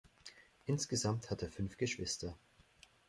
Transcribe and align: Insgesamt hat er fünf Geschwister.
Insgesamt 0.65 1.29
hat 1.29 1.43
er 1.43 1.51
fünf 1.51 1.77
Geschwister. 1.77 2.35